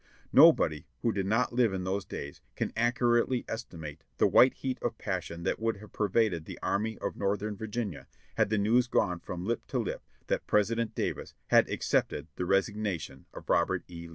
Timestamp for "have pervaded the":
5.77-6.57